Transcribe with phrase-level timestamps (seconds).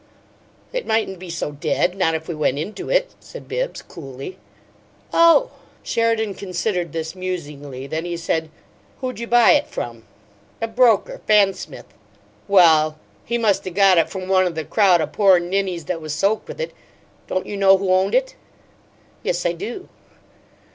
[0.73, 4.39] "It mightn't be so dead not if we went into it," said Bibbs, coolly.
[5.13, 5.51] "Oh!"
[5.83, 8.49] Sheridan considered this musingly; then he said,
[8.99, 10.05] "Who'd you buy it from?"
[10.59, 11.93] "A broker Fansmith."
[12.47, 16.01] "Well, he must 'a' got it from one o' the crowd o' poor ninnies that
[16.01, 16.73] was soaked with it.
[17.27, 18.33] Don't you know who owned it?"
[19.21, 19.87] "Yes, I do."